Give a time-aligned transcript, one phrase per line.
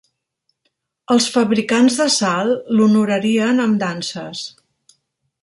[1.15, 4.43] Els fabricants de sal l'honorarien amb danses.